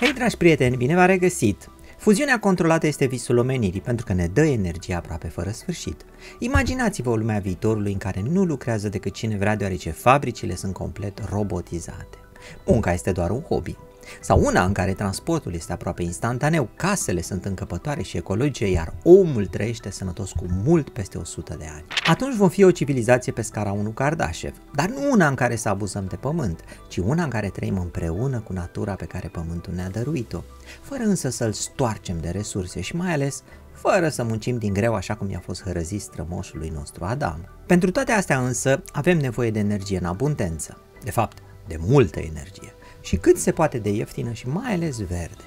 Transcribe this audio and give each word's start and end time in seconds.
Hei 0.00 0.12
dragi 0.12 0.36
prieteni, 0.36 0.76
bine 0.76 0.94
v-am 0.94 1.06
regăsit! 1.06 1.68
Fuziunea 1.98 2.38
controlată 2.38 2.86
este 2.86 3.06
visul 3.06 3.38
omenirii 3.38 3.80
pentru 3.80 4.06
că 4.06 4.12
ne 4.12 4.26
dă 4.26 4.44
energie 4.44 4.94
aproape 4.94 5.28
fără 5.28 5.50
sfârșit. 5.50 6.04
Imaginați-vă 6.38 7.10
o 7.10 7.16
lumea 7.16 7.38
viitorului 7.38 7.92
în 7.92 7.98
care 7.98 8.22
nu 8.30 8.44
lucrează 8.44 8.88
decât 8.88 9.12
cine 9.14 9.36
vrea 9.36 9.56
deoarece 9.56 9.90
fabricile 9.90 10.54
sunt 10.54 10.72
complet 10.72 11.28
robotizate. 11.28 12.18
Munca 12.66 12.92
este 12.92 13.12
doar 13.12 13.30
un 13.30 13.40
hobby. 13.40 13.76
Sau 14.20 14.40
una 14.44 14.64
în 14.64 14.72
care 14.72 14.92
transportul 14.92 15.54
este 15.54 15.72
aproape 15.72 16.02
instantaneu, 16.02 16.68
casele 16.76 17.22
sunt 17.22 17.44
încăpătoare 17.44 18.02
și 18.02 18.16
ecologice, 18.16 18.70
iar 18.70 18.94
omul 19.02 19.46
trăiește 19.46 19.90
sănătos 19.90 20.32
cu 20.32 20.44
mult 20.64 20.88
peste 20.88 21.18
100 21.18 21.54
de 21.58 21.66
ani. 21.74 21.84
Atunci 22.06 22.34
vom 22.34 22.48
fi 22.48 22.64
o 22.64 22.70
civilizație 22.70 23.32
pe 23.32 23.42
scara 23.42 23.72
1 23.72 23.90
Kardashev, 23.90 24.54
dar 24.74 24.88
nu 24.88 25.10
una 25.10 25.26
în 25.26 25.34
care 25.34 25.56
să 25.56 25.68
abuzăm 25.68 26.06
de 26.08 26.16
pământ, 26.16 26.60
ci 26.88 26.96
una 26.96 27.22
în 27.22 27.30
care 27.30 27.48
trăim 27.48 27.78
împreună 27.78 28.40
cu 28.40 28.52
natura 28.52 28.94
pe 28.94 29.04
care 29.04 29.28
pământul 29.28 29.72
ne-a 29.74 29.88
dăruit-o, 29.88 30.42
fără 30.82 31.02
însă 31.02 31.28
să-l 31.28 31.52
stoarcem 31.52 32.18
de 32.20 32.28
resurse 32.28 32.80
și 32.80 32.96
mai 32.96 33.12
ales 33.12 33.42
fără 33.72 34.08
să 34.08 34.22
muncim 34.22 34.58
din 34.58 34.72
greu 34.72 34.94
așa 34.94 35.14
cum 35.14 35.30
i-a 35.30 35.42
fost 35.44 35.62
hărăzit 35.62 36.00
strămoșului 36.00 36.72
nostru 36.74 37.04
Adam. 37.04 37.48
Pentru 37.66 37.90
toate 37.90 38.12
astea 38.12 38.38
însă 38.38 38.82
avem 38.92 39.18
nevoie 39.18 39.50
de 39.50 39.58
energie 39.58 39.98
în 39.98 40.04
abundență, 40.04 40.78
de 41.04 41.10
fapt 41.10 41.38
de 41.66 41.76
multă 41.80 42.20
energie 42.20 42.75
și 43.06 43.16
cât 43.16 43.36
se 43.36 43.52
poate 43.52 43.78
de 43.78 43.90
ieftină 43.90 44.32
și 44.32 44.48
mai 44.48 44.74
ales 44.74 44.98
verde. 44.98 45.44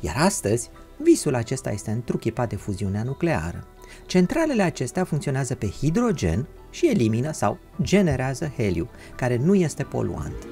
Iar 0.00 0.16
astăzi, 0.18 0.70
visul 0.96 1.34
acesta 1.34 1.70
este 1.70 1.90
întruchipat 1.90 2.48
de 2.48 2.56
fuziunea 2.56 3.02
nucleară. 3.02 3.66
Centralele 4.06 4.62
acestea 4.62 5.04
funcționează 5.04 5.54
pe 5.54 5.68
hidrogen 5.68 6.46
și 6.70 6.88
elimină 6.88 7.32
sau 7.32 7.58
generează 7.82 8.52
heliu, 8.56 8.90
care 9.16 9.36
nu 9.36 9.54
este 9.54 9.82
poluant. 9.82 10.46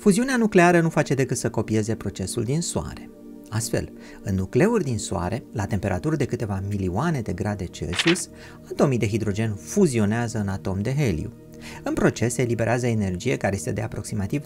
Fuziunea 0.00 0.36
nucleară 0.36 0.80
nu 0.80 0.88
face 0.88 1.14
decât 1.14 1.36
să 1.36 1.50
copieze 1.50 1.94
procesul 1.94 2.42
din 2.42 2.60
Soare. 2.60 3.10
Astfel, 3.48 3.92
în 4.22 4.34
nucleuri 4.34 4.84
din 4.84 4.98
Soare, 4.98 5.42
la 5.52 5.66
temperaturi 5.66 6.16
de 6.16 6.24
câteva 6.24 6.62
milioane 6.68 7.20
de 7.20 7.32
grade 7.32 7.64
Celsius, 7.64 8.28
atomii 8.70 8.98
de 8.98 9.08
hidrogen 9.08 9.54
fuzionează 9.54 10.38
în 10.38 10.48
atom 10.48 10.80
de 10.80 10.94
heliu. 10.94 11.32
În 11.82 11.94
proces 11.94 12.34
se 12.34 12.42
eliberează 12.42 12.86
energie 12.86 13.36
care 13.36 13.54
este 13.54 13.72
de 13.72 13.80
aproximativ 13.80 14.44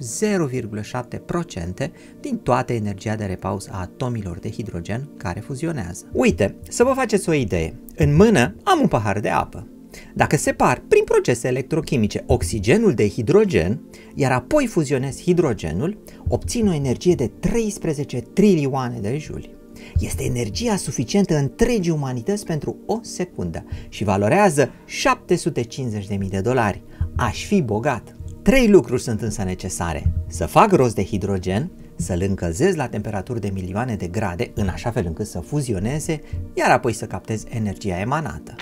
0,7% 1.82 1.90
din 2.20 2.38
toată 2.38 2.72
energia 2.72 3.16
de 3.16 3.24
repaus 3.24 3.68
a 3.68 3.80
atomilor 3.80 4.38
de 4.38 4.50
hidrogen 4.50 5.08
care 5.16 5.40
fuzionează. 5.40 6.04
Uite, 6.12 6.56
să 6.68 6.84
vă 6.84 6.92
faceți 6.92 7.28
o 7.28 7.32
idee. 7.32 7.74
În 7.96 8.14
mână 8.14 8.54
am 8.62 8.80
un 8.80 8.88
pahar 8.88 9.20
de 9.20 9.28
apă. 9.28 9.68
Dacă 10.14 10.36
separ 10.36 10.82
prin 10.88 11.04
procese 11.04 11.48
electrochimice 11.48 12.24
oxigenul 12.26 12.92
de 12.92 13.08
hidrogen, 13.08 13.80
iar 14.14 14.32
apoi 14.32 14.66
fuzionez 14.66 15.20
hidrogenul, 15.20 16.02
obțin 16.28 16.68
o 16.68 16.74
energie 16.74 17.14
de 17.14 17.26
13 17.40 18.20
trilioane 18.20 18.98
de 19.00 19.18
juli. 19.18 19.54
Este 20.00 20.24
energia 20.24 20.76
suficientă 20.76 21.36
întregii 21.36 21.92
umanități 21.92 22.44
pentru 22.44 22.76
o 22.86 22.98
secundă 23.02 23.64
și 23.88 24.04
valorează 24.04 24.70
750.000 26.18 26.28
de 26.28 26.40
dolari. 26.40 26.82
Aș 27.16 27.44
fi 27.44 27.62
bogat. 27.62 28.16
Trei 28.42 28.68
lucruri 28.68 29.02
sunt 29.02 29.22
însă 29.22 29.42
necesare. 29.42 30.12
Să 30.26 30.46
fac 30.46 30.72
rost 30.72 30.94
de 30.94 31.04
hidrogen, 31.04 31.70
să-l 31.96 32.24
încălzesc 32.28 32.76
la 32.76 32.88
temperaturi 32.88 33.40
de 33.40 33.50
milioane 33.52 33.94
de 33.96 34.06
grade, 34.06 34.50
în 34.54 34.68
așa 34.68 34.90
fel 34.90 35.04
încât 35.06 35.26
să 35.26 35.40
fuzioneze, 35.40 36.20
iar 36.54 36.70
apoi 36.70 36.92
să 36.92 37.04
captez 37.04 37.44
energia 37.48 38.00
emanată. 38.00 38.54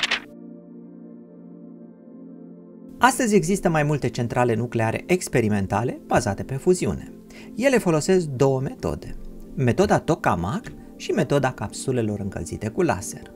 Astăzi 3.04 3.34
există 3.34 3.68
mai 3.68 3.82
multe 3.82 4.08
centrale 4.08 4.54
nucleare 4.54 5.02
experimentale 5.06 6.00
bazate 6.06 6.42
pe 6.42 6.54
fuziune. 6.54 7.12
Ele 7.56 7.78
folosesc 7.78 8.26
două 8.26 8.60
metode, 8.60 9.16
metoda 9.54 9.98
tokamak 9.98 10.72
și 10.96 11.10
metoda 11.10 11.52
capsulelor 11.52 12.20
încălzite 12.20 12.68
cu 12.68 12.82
laser. 12.82 13.30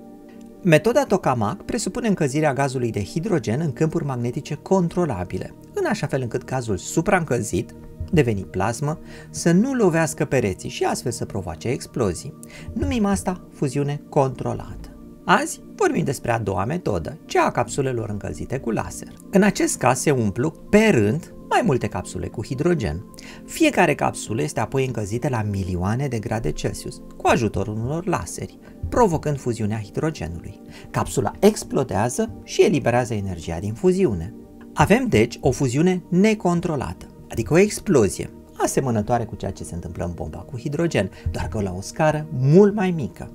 Metoda 0.63 1.05
tokamak 1.05 1.63
presupune 1.63 2.09
încălzirea 2.09 2.53
gazului 2.53 2.91
de 2.91 3.05
hidrogen 3.05 3.61
în 3.61 3.73
câmpuri 3.73 4.05
magnetice 4.05 4.55
controlabile, 4.55 5.55
în 5.75 5.85
așa 5.85 6.07
fel 6.07 6.21
încât 6.21 6.45
gazul 6.45 6.77
supraîncălzit, 6.77 7.75
devenit 8.11 8.47
plasmă, 8.47 8.99
să 9.31 9.53
nu 9.53 9.75
lovească 9.75 10.25
pereții 10.25 10.69
și 10.69 10.85
astfel 10.85 11.13
să 11.13 11.25
provoace 11.25 11.69
explozii. 11.69 12.35
Numim 12.73 13.05
asta 13.05 13.47
fuziune 13.53 14.01
controlată. 14.09 14.96
Azi 15.29 15.61
vorbim 15.77 16.05
despre 16.05 16.33
a 16.33 16.39
doua 16.39 16.65
metodă, 16.65 17.19
cea 17.25 17.45
a 17.45 17.51
capsulelor 17.51 18.09
încălzite 18.09 18.59
cu 18.59 18.71
laser. 18.71 19.13
În 19.31 19.43
acest 19.43 19.79
caz 19.79 19.99
se 19.99 20.11
umplu 20.11 20.51
pe 20.51 20.89
rând 20.91 21.35
mai 21.49 21.63
multe 21.65 21.87
capsule 21.87 22.27
cu 22.27 22.45
hidrogen. 22.45 23.05
Fiecare 23.47 23.95
capsulă 23.95 24.43
este 24.43 24.61
apoi 24.61 24.87
încălzită 24.87 25.29
la 25.29 25.43
milioane 25.43 26.07
de 26.09 26.19
grade 26.19 26.53
Celsius 26.53 27.01
cu 27.17 27.27
ajutorul 27.27 27.75
unor 27.75 28.07
laseri, 28.07 28.59
provocând 28.89 29.39
fuziunea 29.39 29.81
hidrogenului. 29.81 30.61
Capsula 30.91 31.33
explodează 31.41 32.35
și 32.45 32.63
eliberează 32.63 33.15
energia 33.15 33.59
din 33.59 33.75
fuziune. 33.75 34.35
Avem 34.75 35.07
deci 35.07 35.39
o 35.41 35.51
fuziune 35.51 36.03
necontrolată, 36.09 37.07
adică 37.31 37.53
o 37.53 37.59
explozie, 37.59 38.31
asemănătoare 38.57 39.25
cu 39.25 39.35
ceea 39.35 39.53
ce 39.53 39.65
se 39.65 39.75
întâmplă 39.75 40.05
în 40.05 40.13
bomba 40.15 40.39
cu 40.39 40.59
hidrogen, 40.59 41.11
doar 41.31 41.49
că 41.49 41.61
la 41.61 41.75
o 41.77 41.81
scară 41.81 42.27
mult 42.39 42.75
mai 42.75 42.91
mică 42.91 43.31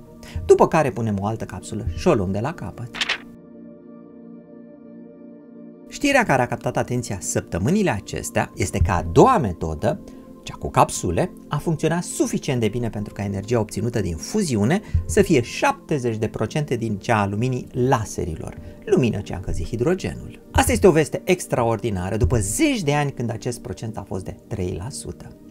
după 0.46 0.68
care 0.68 0.90
punem 0.90 1.16
o 1.20 1.26
altă 1.26 1.44
capsulă 1.44 1.86
și 1.96 2.08
o 2.08 2.14
luăm 2.14 2.30
de 2.30 2.40
la 2.40 2.54
capăt. 2.54 2.90
Știrea 5.88 6.24
care 6.24 6.42
a 6.42 6.46
captat 6.46 6.76
atenția 6.76 7.18
săptămânile 7.20 7.90
acestea 7.90 8.50
este 8.54 8.78
că 8.78 8.90
a 8.90 9.02
doua 9.12 9.38
metodă, 9.38 10.00
cea 10.42 10.54
cu 10.54 10.70
capsule, 10.70 11.32
a 11.48 11.56
funcționat 11.56 12.02
suficient 12.02 12.60
de 12.60 12.68
bine 12.68 12.90
pentru 12.90 13.12
ca 13.12 13.24
energia 13.24 13.60
obținută 13.60 14.00
din 14.00 14.16
fuziune 14.16 14.80
să 15.06 15.22
fie 15.22 15.40
70% 15.40 15.44
din 16.78 16.96
cea 16.98 17.20
a 17.20 17.26
luminii 17.26 17.66
laserilor, 17.72 18.56
lumină 18.84 19.20
ce 19.20 19.32
a 19.32 19.36
încălzit 19.36 19.66
hidrogenul. 19.66 20.42
Asta 20.50 20.72
este 20.72 20.86
o 20.86 20.90
veste 20.90 21.22
extraordinară 21.24 22.16
după 22.16 22.38
zeci 22.38 22.82
de 22.82 22.94
ani 22.94 23.12
când 23.12 23.30
acest 23.30 23.60
procent 23.60 23.96
a 23.96 24.02
fost 24.02 24.24
de 24.24 24.36
3%. 24.54 25.41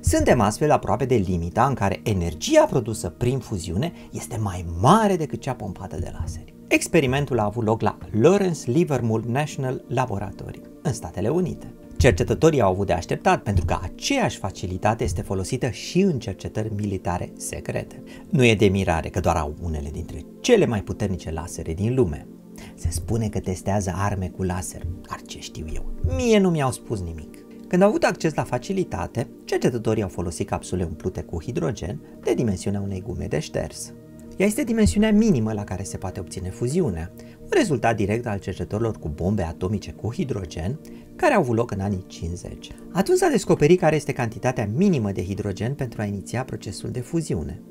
Suntem 0.00 0.40
astfel 0.40 0.70
aproape 0.70 1.04
de 1.04 1.14
limita 1.14 1.66
în 1.66 1.74
care 1.74 2.00
energia 2.02 2.64
produsă 2.64 3.08
prin 3.08 3.38
fuziune 3.38 3.92
este 4.12 4.36
mai 4.36 4.64
mare 4.80 5.16
decât 5.16 5.40
cea 5.40 5.54
pompată 5.54 5.96
de 5.96 6.12
laseri. 6.18 6.54
Experimentul 6.68 7.38
a 7.38 7.44
avut 7.44 7.64
loc 7.64 7.80
la 7.80 7.98
Lawrence 8.20 8.70
Livermore 8.70 9.22
National 9.26 9.84
Laboratory, 9.88 10.60
în 10.82 10.92
Statele 10.92 11.28
Unite. 11.28 11.74
Cercetătorii 11.96 12.60
au 12.60 12.70
avut 12.70 12.86
de 12.86 12.92
așteptat 12.92 13.42
pentru 13.42 13.64
că 13.64 13.78
aceeași 13.82 14.38
facilitate 14.38 15.04
este 15.04 15.22
folosită 15.22 15.70
și 15.70 16.00
în 16.00 16.18
cercetări 16.18 16.74
militare 16.74 17.32
secrete. 17.36 18.02
Nu 18.28 18.44
e 18.44 18.54
de 18.54 18.66
mirare 18.66 19.08
că 19.08 19.20
doar 19.20 19.36
au 19.36 19.54
unele 19.62 19.88
dintre 19.92 20.24
cele 20.40 20.66
mai 20.66 20.82
puternice 20.82 21.30
lasere 21.30 21.72
din 21.74 21.94
lume. 21.94 22.26
Se 22.74 22.88
spune 22.90 23.28
că 23.28 23.40
testează 23.40 23.92
arme 23.96 24.32
cu 24.36 24.42
laser, 24.42 24.82
dar 25.08 25.20
ce 25.26 25.38
știu 25.38 25.66
eu? 25.74 25.92
Mie 26.16 26.38
nu 26.38 26.50
mi-au 26.50 26.70
spus 26.70 27.00
nimic. 27.00 27.39
Când 27.70 27.82
au 27.82 27.88
avut 27.88 28.04
acces 28.04 28.34
la 28.34 28.42
facilitate, 28.42 29.28
cercetătorii 29.44 30.02
au 30.02 30.08
folosit 30.08 30.48
capsule 30.48 30.84
umplute 30.84 31.22
cu 31.22 31.42
hidrogen 31.42 32.00
de 32.22 32.34
dimensiunea 32.34 32.80
unei 32.80 33.02
gume 33.06 33.26
de 33.26 33.38
șters. 33.38 33.92
Ea 34.36 34.46
este 34.46 34.64
dimensiunea 34.64 35.12
minimă 35.12 35.52
la 35.52 35.64
care 35.64 35.82
se 35.82 35.96
poate 35.96 36.20
obține 36.20 36.50
fuziunea, 36.50 37.12
un 37.40 37.48
rezultat 37.50 37.96
direct 37.96 38.26
al 38.26 38.38
cercetătorilor 38.38 38.98
cu 38.98 39.08
bombe 39.08 39.42
atomice 39.42 39.92
cu 39.92 40.12
hidrogen, 40.12 40.78
care 41.16 41.34
au 41.34 41.40
avut 41.40 41.56
loc 41.56 41.70
în 41.70 41.80
anii 41.80 42.04
50. 42.06 42.70
Atunci 42.92 43.18
s-a 43.18 43.28
descoperit 43.28 43.78
care 43.78 43.96
este 43.96 44.12
cantitatea 44.12 44.68
minimă 44.76 45.12
de 45.12 45.24
hidrogen 45.24 45.74
pentru 45.74 46.00
a 46.00 46.04
iniția 46.04 46.44
procesul 46.44 46.90
de 46.90 47.00
fuziune. 47.00 47.62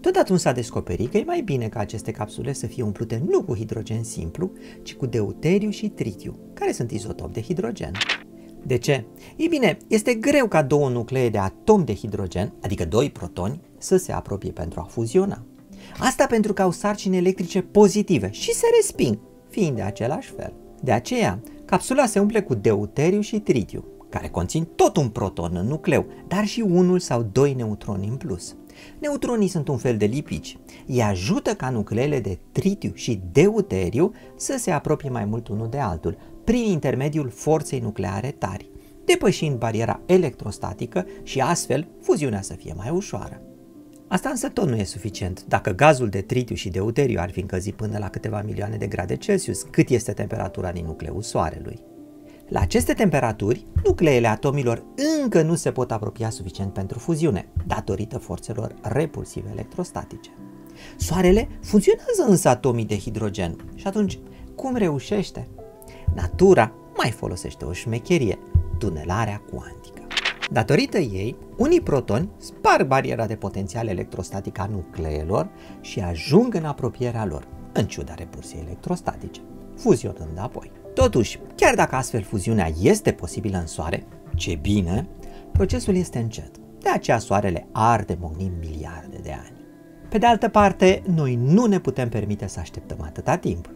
Tot 0.00 0.16
atunci 0.16 0.40
s-a 0.40 0.52
descoperit 0.52 1.10
că 1.10 1.16
e 1.16 1.24
mai 1.26 1.40
bine 1.40 1.68
ca 1.68 1.80
aceste 1.80 2.10
capsule 2.10 2.52
să 2.52 2.66
fie 2.66 2.82
umplute 2.82 3.22
nu 3.28 3.42
cu 3.42 3.54
hidrogen 3.54 4.04
simplu, 4.04 4.52
ci 4.82 4.94
cu 4.94 5.06
deuteriu 5.06 5.70
și 5.70 5.88
tritiu, 5.88 6.38
care 6.54 6.72
sunt 6.72 6.90
izotopi 6.90 7.32
de 7.32 7.42
hidrogen. 7.42 7.92
De 8.66 8.78
ce? 8.78 9.04
Ei 9.36 9.48
bine, 9.48 9.76
este 9.86 10.14
greu 10.14 10.46
ca 10.46 10.62
două 10.62 10.88
nuclee 10.88 11.28
de 11.28 11.38
atom 11.38 11.84
de 11.84 11.94
hidrogen, 11.94 12.52
adică 12.62 12.84
doi 12.84 13.10
protoni, 13.10 13.60
să 13.78 13.96
se 13.96 14.12
apropie 14.12 14.50
pentru 14.50 14.80
a 14.80 14.88
fuziona. 14.90 15.42
Asta 15.98 16.26
pentru 16.26 16.52
că 16.52 16.62
au 16.62 16.70
sarcini 16.70 17.16
electrice 17.16 17.60
pozitive 17.60 18.30
și 18.30 18.52
se 18.52 18.66
resping, 18.76 19.18
fiind 19.48 19.76
de 19.76 19.82
același 19.82 20.30
fel. 20.30 20.52
De 20.82 20.92
aceea, 20.92 21.40
capsula 21.64 22.06
se 22.06 22.18
umple 22.18 22.42
cu 22.42 22.54
deuteriu 22.54 23.20
și 23.20 23.38
tritiu, 23.38 23.84
care 24.08 24.28
conțin 24.28 24.68
tot 24.74 24.96
un 24.96 25.08
proton 25.08 25.56
în 25.56 25.66
nucleu, 25.66 26.06
dar 26.28 26.44
și 26.44 26.60
unul 26.60 26.98
sau 26.98 27.28
doi 27.32 27.54
neutroni 27.54 28.08
în 28.08 28.16
plus. 28.16 28.56
Neutronii 28.98 29.48
sunt 29.48 29.68
un 29.68 29.76
fel 29.76 29.96
de 29.96 30.04
lipici. 30.04 30.58
Ei 30.86 31.02
ajută 31.02 31.54
ca 31.54 31.70
nucleele 31.70 32.20
de 32.20 32.38
tritiu 32.52 32.92
și 32.94 33.20
deuteriu 33.32 34.12
să 34.36 34.56
se 34.58 34.70
apropie 34.70 35.08
mai 35.08 35.24
mult 35.24 35.48
unul 35.48 35.68
de 35.68 35.78
altul, 35.78 36.18
prin 36.44 36.64
intermediul 36.64 37.28
forței 37.28 37.78
nucleare 37.78 38.30
tari, 38.30 38.70
depășind 39.04 39.58
bariera 39.58 40.00
electrostatică 40.06 41.06
și 41.22 41.40
astfel 41.40 41.88
fuziunea 42.00 42.42
să 42.42 42.54
fie 42.54 42.74
mai 42.76 42.90
ușoară. 42.90 43.40
Asta 44.08 44.28
însă 44.28 44.48
tot 44.48 44.68
nu 44.68 44.76
e 44.76 44.84
suficient. 44.84 45.44
Dacă 45.44 45.70
gazul 45.70 46.08
de 46.08 46.20
tritiu 46.20 46.54
și 46.54 46.68
deuteriu 46.68 47.20
ar 47.20 47.30
fi 47.30 47.40
încălzit 47.40 47.74
până 47.74 47.98
la 47.98 48.08
câteva 48.08 48.42
milioane 48.42 48.76
de 48.76 48.86
grade 48.86 49.16
Celsius, 49.16 49.62
cât 49.62 49.88
este 49.88 50.12
temperatura 50.12 50.72
din 50.72 50.84
nucleul 50.84 51.22
Soarelui? 51.22 51.93
La 52.48 52.60
aceste 52.60 52.92
temperaturi, 52.92 53.66
nucleele 53.84 54.28
atomilor 54.28 54.84
încă 55.22 55.42
nu 55.42 55.54
se 55.54 55.72
pot 55.72 55.90
apropia 55.90 56.30
suficient 56.30 56.72
pentru 56.72 56.98
fuziune, 56.98 57.48
datorită 57.66 58.18
forțelor 58.18 58.74
repulsive 58.82 59.48
electrostatice. 59.52 60.30
Soarele 60.96 61.48
funcționează 61.62 62.24
însă 62.28 62.48
atomii 62.48 62.84
de 62.84 62.98
hidrogen 62.98 63.56
și 63.74 63.86
atunci 63.86 64.18
cum 64.54 64.76
reușește? 64.76 65.48
Natura 66.14 66.72
mai 66.96 67.10
folosește 67.10 67.64
o 67.64 67.72
șmecherie, 67.72 68.38
tunelarea 68.78 69.42
cuantică. 69.52 70.02
Datorită 70.50 70.98
ei, 70.98 71.36
unii 71.56 71.80
protoni 71.80 72.28
sparg 72.36 72.86
bariera 72.86 73.26
de 73.26 73.36
potențial 73.36 73.88
electrostatic 73.88 74.58
a 74.58 74.68
nucleelor 74.72 75.48
și 75.80 76.00
ajung 76.00 76.54
în 76.54 76.64
apropierea 76.64 77.24
lor, 77.24 77.48
în 77.72 77.86
ciuda 77.86 78.14
repulsiei 78.14 78.62
electrostatice, 78.66 79.40
fuzionând 79.76 80.38
apoi. 80.38 80.70
Totuși, 80.94 81.38
chiar 81.56 81.74
dacă 81.74 81.94
astfel 81.94 82.22
fuziunea 82.22 82.70
este 82.80 83.12
posibilă 83.12 83.58
în 83.58 83.66
Soare, 83.66 84.06
ce 84.34 84.58
bine, 84.60 85.08
procesul 85.52 85.96
este 85.96 86.18
încet. 86.18 86.50
De 86.80 86.88
aceea 86.88 87.18
Soarele 87.18 87.66
arde 87.72 88.16
mognim 88.20 88.52
miliarde 88.60 89.18
de 89.22 89.32
ani. 89.32 89.64
Pe 90.08 90.18
de 90.18 90.26
altă 90.26 90.48
parte, 90.48 91.02
noi 91.14 91.34
nu 91.34 91.66
ne 91.66 91.78
putem 91.78 92.08
permite 92.08 92.46
să 92.46 92.60
așteptăm 92.60 92.98
atâta 93.00 93.36
timp. 93.36 93.70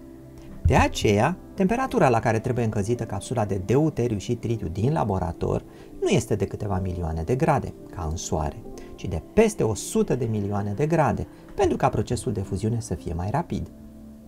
De 0.62 0.76
aceea, 0.76 1.36
temperatura 1.54 2.08
la 2.08 2.20
care 2.20 2.38
trebuie 2.38 2.64
încălzită 2.64 3.04
capsula 3.04 3.44
de 3.44 3.62
deuteriu 3.64 4.18
și 4.18 4.34
tritiu 4.34 4.68
din 4.68 4.92
laborator 4.92 5.64
nu 6.00 6.08
este 6.08 6.34
de 6.34 6.46
câteva 6.46 6.78
milioane 6.78 7.22
de 7.22 7.34
grade, 7.34 7.74
ca 7.94 8.06
în 8.10 8.16
Soare, 8.16 8.56
ci 8.94 9.04
de 9.04 9.22
peste 9.32 9.62
100 9.62 10.14
de 10.14 10.24
milioane 10.24 10.72
de 10.72 10.86
grade, 10.86 11.26
pentru 11.54 11.76
ca 11.76 11.88
procesul 11.88 12.32
de 12.32 12.40
fuziune 12.40 12.80
să 12.80 12.94
fie 12.94 13.12
mai 13.12 13.28
rapid. 13.30 13.70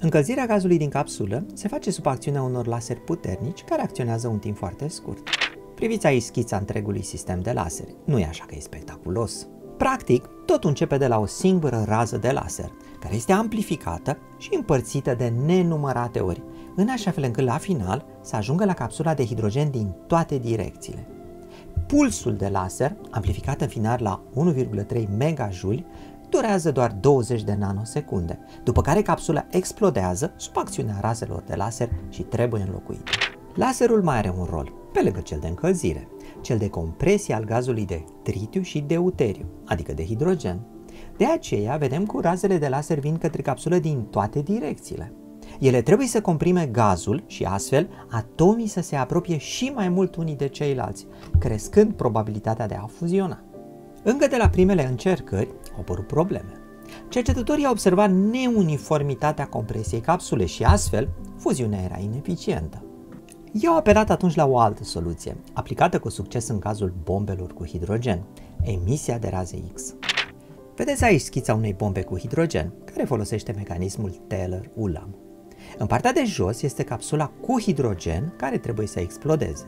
Încălzirea 0.03 0.47
gazului 0.47 0.79
din 0.79 0.89
capsulă 0.89 1.47
se 1.55 1.69
face 1.69 1.91
sub 1.91 2.07
acțiunea 2.07 2.43
unor 2.43 2.67
laseri 2.67 3.01
puternici 3.01 3.65
care 3.65 3.83
acționează 3.83 4.29
un 4.29 4.39
timp 4.39 4.57
foarte 4.57 4.89
scurt. 4.89 5.29
Priviți 5.75 6.07
aici 6.07 6.23
schița 6.23 6.57
întregului 6.57 7.03
sistem 7.03 7.41
de 7.41 7.53
lasere. 7.53 7.95
Nu 8.05 8.19
e 8.19 8.25
așa 8.25 8.45
că 8.47 8.55
e 8.55 8.61
spectaculos. 8.61 9.47
Practic, 9.77 10.29
tot 10.47 10.65
începe 10.65 10.97
de 10.97 11.07
la 11.07 11.19
o 11.19 11.27
singură 11.27 11.85
rază 11.87 12.17
de 12.17 12.31
laser, 12.31 12.73
care 13.01 13.15
este 13.15 13.33
amplificată 13.33 14.19
și 14.39 14.49
împărțită 14.55 15.15
de 15.15 15.33
nenumărate 15.47 16.19
ori, 16.19 16.43
în 16.77 16.89
așa 16.89 17.11
fel 17.11 17.25
încât 17.25 17.45
la 17.45 17.59
final 17.59 18.05
să 18.23 18.37
ajungă 18.37 18.65
la 18.65 18.75
capsula 18.75 19.15
de 19.15 19.25
hidrogen 19.25 19.71
din 19.71 19.95
toate 20.07 20.39
direcțiile. 20.39 21.07
Pulsul 21.87 22.35
de 22.35 22.49
laser, 22.49 22.97
amplificat 23.11 23.61
în 23.61 23.69
final 23.69 23.99
la 24.03 24.23
1,3 24.55 25.09
MJ, 25.19 25.65
durează 26.31 26.73
doar 26.73 26.93
20 27.01 27.43
de 27.43 27.55
nanosecunde, 27.59 28.39
după 28.65 28.81
care 28.81 29.03
capsula 29.03 29.47
explodează 29.51 30.33
sub 30.37 30.57
acțiunea 30.57 30.99
razelor 31.01 31.43
de 31.47 31.55
laser 31.55 31.89
și 32.09 32.23
trebuie 32.23 32.63
înlocuită. 32.63 33.11
Laserul 33.55 34.03
mai 34.03 34.17
are 34.17 34.35
un 34.39 34.47
rol, 34.51 34.73
pe 34.93 35.03
lângă 35.03 35.21
cel 35.21 35.39
de 35.41 35.47
încălzire, 35.49 36.09
cel 36.41 36.59
de 36.59 36.69
compresie 36.69 37.35
al 37.35 37.45
gazului 37.45 37.87
de 37.87 38.05
tritiu 38.23 38.63
și 38.63 38.81
deuteriu, 38.81 39.47
adică 39.67 39.93
de 39.93 40.05
hidrogen. 40.05 40.61
De 41.17 41.27
aceea 41.27 41.77
vedem 41.77 42.07
că 42.07 42.19
razele 42.21 42.59
de 42.59 42.69
laser 42.69 42.99
vin 42.99 43.19
către 43.19 43.43
capsulă 43.43 43.79
din 43.79 44.03
toate 44.03 44.41
direcțiile. 44.41 45.13
Ele 45.59 45.83
trebuie 45.83 46.07
să 46.07 46.21
comprime 46.21 46.67
gazul 46.67 47.23
și 47.27 47.45
astfel 47.45 47.89
atomii 48.11 48.67
să 48.67 48.81
se 48.81 48.97
apropie 48.97 49.37
și 49.39 49.73
mai 49.75 49.89
mult 49.89 50.17
unii 50.17 50.37
de 50.37 50.49
ceilalți, 50.49 51.07
crescând 51.39 51.93
probabilitatea 51.93 52.67
de 52.67 52.75
a 52.75 52.87
fuziona. 52.87 53.45
Încă 54.03 54.27
de 54.27 54.37
la 54.37 54.49
primele 54.49 54.87
încercări 54.87 55.49
au 55.75 55.81
apărut 55.81 56.07
probleme. 56.07 56.53
Cercetătorii 57.09 57.65
au 57.65 57.71
observat 57.73 58.11
neuniformitatea 58.11 59.47
compresiei 59.47 60.01
capsule 60.01 60.45
și 60.47 60.63
astfel 60.63 61.09
fuziunea 61.39 61.83
era 61.83 61.99
ineficientă. 61.99 62.85
Ei 63.53 63.69
au 63.69 63.77
apelat 63.77 64.11
atunci 64.11 64.35
la 64.35 64.47
o 64.47 64.59
altă 64.59 64.85
soluție, 64.85 65.37
aplicată 65.53 65.99
cu 65.99 66.09
succes 66.09 66.49
în 66.49 66.59
cazul 66.59 66.95
bombelor 67.05 67.53
cu 67.53 67.67
hidrogen, 67.67 68.23
emisia 68.63 69.19
de 69.19 69.29
raze 69.29 69.63
X. 69.75 69.95
Vedeți 70.77 71.05
aici 71.05 71.21
schița 71.21 71.55
unei 71.55 71.75
bombe 71.75 72.03
cu 72.03 72.19
hidrogen, 72.19 72.73
care 72.85 73.05
folosește 73.05 73.53
mecanismul 73.53 74.11
Taylor-Ulam. 74.27 75.15
În 75.79 75.87
partea 75.87 76.13
de 76.13 76.25
jos 76.25 76.63
este 76.63 76.83
capsula 76.83 77.27
cu 77.27 77.61
hidrogen 77.61 78.33
care 78.37 78.59
trebuie 78.59 78.87
să 78.87 79.01
explodeze. 79.01 79.65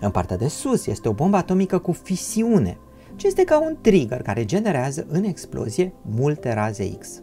În 0.00 0.10
partea 0.10 0.36
de 0.36 0.48
sus 0.48 0.86
este 0.86 1.08
o 1.08 1.12
bombă 1.12 1.36
atomică 1.36 1.78
cu 1.78 1.92
fisiune, 1.92 2.78
ce 3.16 3.26
este 3.26 3.44
ca 3.44 3.60
un 3.60 3.76
trigger 3.80 4.22
care 4.22 4.44
generează 4.44 5.06
în 5.08 5.24
explozie 5.24 5.92
multe 6.02 6.52
raze 6.52 6.96
X. 6.98 7.22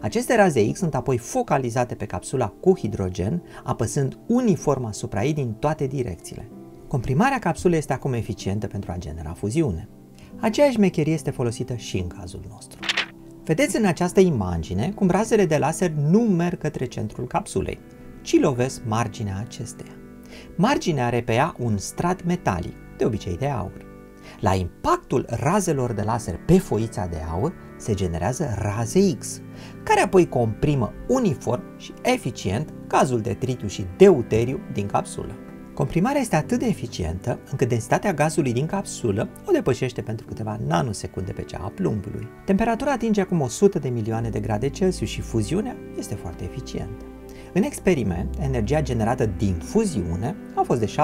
Aceste 0.00 0.36
raze 0.36 0.70
X 0.70 0.78
sunt 0.78 0.94
apoi 0.94 1.18
focalizate 1.18 1.94
pe 1.94 2.06
capsula 2.06 2.48
cu 2.60 2.78
hidrogen, 2.78 3.42
apăsând 3.64 4.18
uniform 4.26 4.84
asupra 4.84 5.24
ei 5.24 5.32
din 5.32 5.52
toate 5.52 5.86
direcțiile. 5.86 6.48
Comprimarea 6.88 7.38
capsulei 7.38 7.78
este 7.78 7.92
acum 7.92 8.12
eficientă 8.12 8.66
pentru 8.66 8.92
a 8.92 8.98
genera 8.98 9.32
fuziune. 9.32 9.88
Aceeași 10.40 10.78
mecherie 10.78 11.12
este 11.12 11.30
folosită 11.30 11.74
și 11.74 11.98
în 11.98 12.06
cazul 12.06 12.44
nostru. 12.48 12.78
Vedeți 13.44 13.76
în 13.76 13.84
această 13.84 14.20
imagine 14.20 14.92
cum 14.94 15.10
razele 15.10 15.46
de 15.46 15.58
laser 15.58 15.90
nu 15.90 16.20
merg 16.20 16.58
către 16.58 16.84
centrul 16.84 17.26
capsulei, 17.26 17.78
ci 18.22 18.40
lovesc 18.40 18.82
marginea 18.86 19.38
acesteia. 19.38 19.92
Marginea 20.56 21.06
are 21.06 21.22
pe 21.22 21.32
ea 21.32 21.54
un 21.58 21.76
strat 21.76 22.24
metalic, 22.24 22.74
de 22.96 23.04
obicei 23.04 23.36
de 23.36 23.46
aur. 23.46 23.87
La 24.40 24.54
impactul 24.54 25.26
razelor 25.28 25.92
de 25.92 26.02
laser 26.02 26.38
pe 26.46 26.58
foița 26.58 27.06
de 27.06 27.18
aur 27.30 27.52
se 27.78 27.94
generează 27.94 28.54
raze 28.58 29.16
X, 29.18 29.40
care 29.82 30.00
apoi 30.00 30.28
comprimă 30.28 30.92
uniform 31.08 31.62
și 31.78 31.92
eficient 32.02 32.72
gazul 32.86 33.20
de 33.20 33.34
tritiu 33.34 33.68
și 33.68 33.86
deuteriu 33.96 34.60
din 34.72 34.86
capsulă. 34.86 35.34
Comprimarea 35.74 36.20
este 36.20 36.36
atât 36.36 36.58
de 36.58 36.66
eficientă 36.66 37.38
încât 37.50 37.68
densitatea 37.68 38.12
gazului 38.12 38.52
din 38.52 38.66
capsulă 38.66 39.28
o 39.44 39.52
depășește 39.52 40.02
pentru 40.02 40.26
câteva 40.26 40.58
nanosecunde 40.66 41.32
pe 41.32 41.42
cea 41.42 41.60
a 41.64 41.72
plumbului. 41.74 42.28
Temperatura 42.44 42.92
atinge 42.92 43.20
acum 43.20 43.40
100 43.40 43.78
de 43.78 43.88
milioane 43.88 44.28
de 44.28 44.40
grade 44.40 44.68
Celsius 44.68 45.08
și 45.08 45.20
fuziunea 45.20 45.76
este 45.98 46.14
foarte 46.14 46.44
eficientă. 46.44 47.04
În 47.52 47.62
experiment, 47.62 48.36
energia 48.40 48.82
generată 48.82 49.26
din 49.26 49.54
fuziune 49.54 50.36
a 50.54 50.62
fost 50.62 50.80
de 50.80 50.94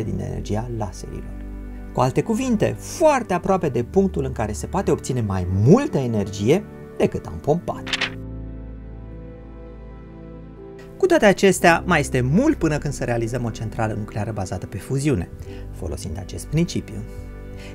70% 0.00 0.04
din 0.04 0.18
energia 0.18 0.70
laserilor. 0.76 1.45
Cu 1.96 2.02
alte 2.02 2.22
cuvinte, 2.22 2.76
foarte 2.78 3.34
aproape 3.34 3.68
de 3.68 3.82
punctul 3.82 4.24
în 4.24 4.32
care 4.32 4.52
se 4.52 4.66
poate 4.66 4.90
obține 4.90 5.20
mai 5.20 5.46
multă 5.64 5.98
energie 5.98 6.64
decât 6.96 7.26
am 7.26 7.38
pompat. 7.40 7.82
Cu 10.96 11.06
toate 11.06 11.26
acestea, 11.26 11.82
mai 11.86 12.00
este 12.00 12.20
mult 12.20 12.56
până 12.56 12.78
când 12.78 12.92
să 12.92 13.04
realizăm 13.04 13.44
o 13.44 13.50
centrală 13.50 13.92
nucleară 13.92 14.32
bazată 14.32 14.66
pe 14.66 14.76
fuziune, 14.76 15.28
folosind 15.72 16.18
acest 16.18 16.46
principiu. 16.46 17.02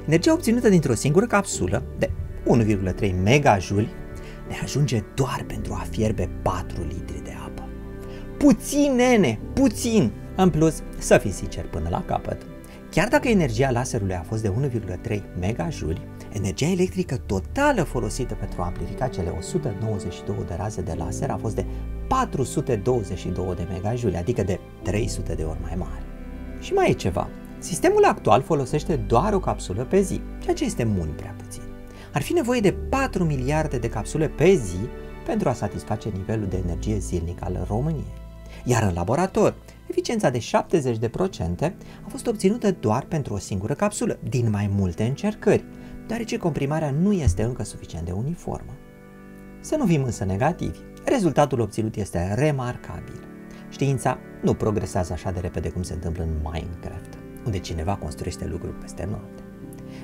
Energia 0.06 0.34
obținută 0.34 0.70
dintr-o 0.70 0.94
singură 0.94 1.26
capsulă, 1.26 1.84
de 1.98 2.10
1,3 3.00 3.14
megajuli, 3.24 3.90
ne 4.48 4.56
ajunge 4.64 5.04
doar 5.16 5.44
pentru 5.48 5.74
a 5.74 5.86
fierbe 5.90 6.30
4 6.42 6.82
litri 6.88 7.24
de 7.24 7.34
apă. 7.46 7.68
Puțin, 8.38 8.96
nene, 8.96 9.40
puțin! 9.54 10.12
În 10.36 10.50
plus, 10.50 10.84
să 10.98 11.18
fii 11.18 11.32
sincer 11.32 11.66
până 11.66 11.90
la 11.90 12.04
capăt, 12.06 12.51
Chiar 12.92 13.08
dacă 13.08 13.28
energia 13.28 13.72
laserului 13.72 14.16
a 14.16 14.22
fost 14.22 14.42
de 14.42 14.52
1,3 15.08 15.22
megajuli, 15.40 16.02
energia 16.32 16.68
electrică 16.68 17.18
totală 17.18 17.84
folosită 17.84 18.34
pentru 18.34 18.62
a 18.62 18.66
amplifica 18.66 19.08
cele 19.08 19.30
192 19.30 20.36
de 20.48 20.54
raze 20.58 20.82
de 20.82 20.94
laser 20.98 21.30
a 21.30 21.38
fost 21.38 21.56
de 21.56 21.66
422 22.08 23.56
de 23.56 23.68
megajuli, 23.72 24.18
adică 24.18 24.44
de 24.44 24.60
300 24.84 25.34
de 25.34 25.44
ori 25.44 25.60
mai 25.62 25.76
mare. 25.78 26.04
Și 26.60 26.74
mai 26.74 26.90
e 26.90 26.94
ceva. 26.94 27.30
Sistemul 27.60 28.04
actual 28.04 28.42
folosește 28.42 28.96
doar 28.96 29.34
o 29.34 29.40
capsulă 29.40 29.84
pe 29.84 30.02
zi, 30.02 30.22
ceea 30.40 30.56
ce 30.56 30.66
este 30.66 30.84
mult 30.84 31.16
prea 31.16 31.36
puțin. 31.44 31.62
Ar 32.14 32.22
fi 32.22 32.34
nevoie 32.34 32.60
de 32.60 32.72
4 32.72 33.24
miliarde 33.24 33.78
de 33.78 33.90
capsule 33.90 34.28
pe 34.28 34.54
zi 34.54 34.80
pentru 35.26 35.50
a 35.50 35.54
satisface 35.54 36.10
nivelul 36.10 36.48
de 36.48 36.58
energie 36.58 36.98
zilnic 36.98 37.44
al 37.44 37.66
României. 37.68 38.21
Iar 38.64 38.84
în 38.84 38.94
laborator, 38.94 39.56
eficiența 39.88 40.30
de 40.30 40.40
70% 40.40 41.72
a 42.06 42.08
fost 42.08 42.28
obținută 42.28 42.72
doar 42.72 43.04
pentru 43.04 43.34
o 43.34 43.38
singură 43.38 43.74
capsulă, 43.74 44.20
din 44.30 44.50
mai 44.50 44.70
multe 44.74 45.04
încercări, 45.04 45.64
deoarece 46.08 46.38
comprimarea 46.38 46.92
nu 47.02 47.12
este 47.12 47.44
încă 47.44 47.64
suficient 47.64 48.06
de 48.06 48.12
uniformă. 48.12 48.72
Să 49.60 49.76
nu 49.76 49.86
fim 49.86 50.04
însă 50.04 50.26
negativi, 50.26 50.80
rezultatul 51.06 51.60
obținut 51.60 51.96
este 51.96 52.34
remarcabil. 52.34 53.24
Știința 53.70 54.18
nu 54.42 54.54
progresează 54.54 55.14
așa 55.14 55.32
de 55.32 55.40
repede 55.40 55.70
cum 55.70 55.82
se 55.82 55.94
întâmplă 55.94 56.24
în 56.24 56.34
Minecraft, 56.44 57.18
unde 57.46 57.60
cineva 57.60 57.96
construiește 57.96 58.46
lucruri 58.46 58.80
peste 58.80 59.08
noapte. 59.10 59.42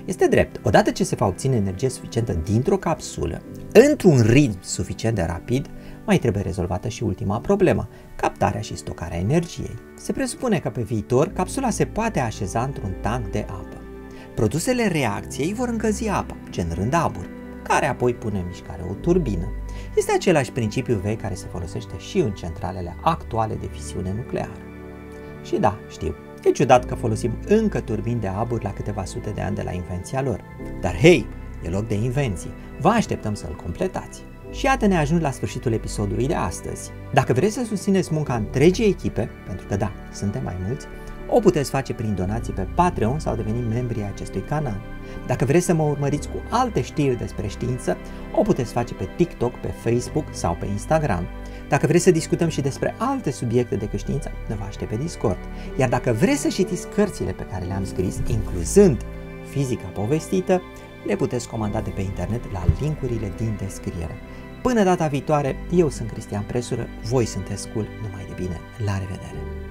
Este 0.05 0.27
drept, 0.27 0.59
odată 0.65 0.91
ce 0.91 1.03
se 1.03 1.15
va 1.15 1.25
obține 1.25 1.55
energie 1.55 1.89
suficientă 1.89 2.33
dintr-o 2.33 2.77
capsulă, 2.77 3.41
într-un 3.73 4.21
ritm 4.21 4.57
suficient 4.61 5.15
de 5.15 5.23
rapid, 5.23 5.69
mai 6.07 6.17
trebuie 6.17 6.43
rezolvată 6.43 6.87
și 6.87 7.03
ultima 7.03 7.39
problemă, 7.39 7.87
captarea 8.15 8.61
și 8.61 8.75
stocarea 8.75 9.17
energiei. 9.17 9.79
Se 9.95 10.11
presupune 10.11 10.59
că 10.59 10.69
pe 10.69 10.81
viitor 10.81 11.27
capsula 11.27 11.69
se 11.69 11.85
poate 11.85 12.19
așeza 12.19 12.63
într-un 12.63 12.95
tank 13.01 13.27
de 13.27 13.45
apă. 13.49 13.81
Produsele 14.35 14.87
reacției 14.87 15.53
vor 15.53 15.67
încălzi 15.67 16.09
apa, 16.09 16.37
generând 16.49 16.93
abur, 16.93 17.29
care 17.63 17.85
apoi 17.85 18.13
pune 18.13 18.39
în 18.39 18.45
mișcare 18.47 18.85
o 18.89 18.93
turbină. 18.93 19.51
Este 19.95 20.11
același 20.11 20.51
principiu 20.51 20.95
vechi 20.95 21.21
care 21.21 21.33
se 21.33 21.47
folosește 21.51 21.97
și 21.97 22.17
în 22.17 22.31
centralele 22.31 22.95
actuale 23.01 23.55
de 23.55 23.67
fisiune 23.71 24.13
nucleară. 24.15 24.57
Și 25.43 25.55
da, 25.55 25.77
știu, 25.89 26.15
e 26.43 26.51
ciudat 26.51 26.85
că 26.85 26.95
folosim 26.95 27.31
încă 27.47 27.79
turbini 27.79 28.19
de 28.19 28.27
abur 28.27 28.63
la 28.63 28.73
câteva 28.73 29.05
sute 29.05 29.29
de 29.29 29.41
ani 29.41 29.55
de 29.55 29.61
la 29.61 29.71
invenția 29.71 30.21
lor. 30.21 30.41
Dar 30.81 30.95
hei, 30.95 31.27
e 31.63 31.69
loc 31.69 31.87
de 31.87 31.95
invenții, 31.95 32.51
vă 32.79 32.89
așteptăm 32.89 33.33
să-l 33.33 33.55
completați. 33.55 34.23
Și 34.51 34.65
iată 34.65 34.85
ne 34.85 34.97
ajung 34.97 35.21
la 35.21 35.31
sfârșitul 35.31 35.71
episodului 35.71 36.27
de 36.27 36.33
astăzi. 36.33 36.91
Dacă 37.13 37.33
vreți 37.33 37.53
să 37.53 37.63
susțineți 37.65 38.13
munca 38.13 38.35
întregii 38.35 38.85
echipe, 38.85 39.29
pentru 39.45 39.65
că 39.67 39.75
da, 39.75 39.91
suntem 40.11 40.43
mai 40.43 40.55
mulți, 40.67 40.85
o 41.29 41.39
puteți 41.39 41.69
face 41.69 41.93
prin 41.93 42.15
donații 42.15 42.53
pe 42.53 42.67
Patreon 42.75 43.19
sau 43.19 43.35
deveni 43.35 43.67
membri 43.67 44.01
ai 44.01 44.07
acestui 44.07 44.41
canal. 44.41 44.81
Dacă 45.25 45.45
vreți 45.45 45.65
să 45.65 45.73
mă 45.73 45.83
urmăriți 45.83 46.29
cu 46.29 46.37
alte 46.49 46.81
știri 46.81 47.17
despre 47.17 47.47
știință, 47.47 47.97
o 48.35 48.41
puteți 48.41 48.71
face 48.71 48.93
pe 48.93 49.09
TikTok, 49.15 49.53
pe 49.53 49.67
Facebook 49.67 50.25
sau 50.31 50.57
pe 50.59 50.65
Instagram. 50.65 51.27
Dacă 51.69 51.87
vreți 51.87 52.03
să 52.03 52.11
discutăm 52.11 52.47
și 52.47 52.61
despre 52.61 52.95
alte 52.97 53.31
subiecte 53.31 53.75
decât 53.75 53.99
știința, 53.99 54.31
ne 54.47 54.55
vă 54.55 54.63
aștept 54.67 54.89
pe 54.89 54.97
Discord. 54.97 55.37
Iar 55.77 55.89
dacă 55.89 56.11
vreți 56.11 56.41
să 56.41 56.47
citiți 56.47 56.87
cărțile 56.87 57.31
pe 57.31 57.45
care 57.51 57.65
le-am 57.65 57.85
scris, 57.85 58.19
incluzând 58.27 59.05
Fizica 59.49 59.87
povestită, 59.93 60.61
le 61.07 61.15
puteți 61.15 61.49
comanda 61.49 61.81
de 61.81 61.89
pe 61.89 62.01
internet 62.01 62.51
la 62.51 62.63
linkurile 62.79 63.33
din 63.37 63.55
descriere. 63.57 64.15
Până 64.61 64.83
data 64.83 65.07
viitoare, 65.07 65.55
eu 65.71 65.89
sunt 65.89 66.11
Cristian 66.11 66.43
Presură, 66.43 66.87
voi 67.03 67.25
sunteți 67.25 67.69
cool, 67.69 67.87
numai 68.01 68.25
de 68.27 68.33
bine, 68.35 68.59
la 68.85 68.97
revedere! 68.97 69.66